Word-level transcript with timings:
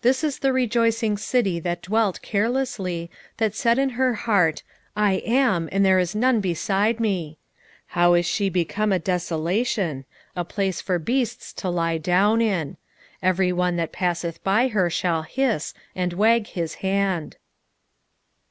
This 0.02 0.22
is 0.24 0.38
the 0.40 0.52
rejoicing 0.52 1.16
city 1.16 1.58
that 1.60 1.80
dwelt 1.80 2.20
carelessly, 2.20 3.10
that 3.38 3.54
said 3.54 3.78
in 3.78 3.88
her 3.96 4.12
heart, 4.12 4.62
I 4.94 5.14
am, 5.24 5.70
and 5.72 5.82
there 5.82 5.98
is 5.98 6.14
none 6.14 6.40
beside 6.42 7.00
me: 7.00 7.38
how 7.96 8.12
is 8.12 8.26
she 8.26 8.50
become 8.50 8.92
a 8.92 8.98
desolation, 8.98 10.04
a 10.36 10.44
place 10.44 10.82
for 10.82 10.98
beasts 10.98 11.54
to 11.54 11.70
lie 11.70 11.96
down 11.96 12.42
in! 12.42 12.76
every 13.22 13.50
one 13.50 13.76
that 13.76 13.92
passeth 13.92 14.44
by 14.44 14.68
her 14.68 14.90
shall 14.90 15.22
hiss, 15.22 15.72
and 15.94 16.12
wag 16.12 16.48
his 16.48 16.74
hand. 16.84 17.38